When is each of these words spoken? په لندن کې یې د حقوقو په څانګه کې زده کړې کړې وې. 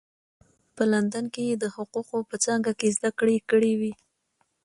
په 0.75 0.83
لندن 0.93 1.25
کې 1.33 1.41
یې 1.49 1.55
د 1.63 1.65
حقوقو 1.75 2.17
په 2.29 2.35
څانګه 2.43 2.71
کې 2.79 2.87
زده 2.97 3.09
کړې 3.19 3.37
کړې 3.49 3.73
وې. 3.79 3.93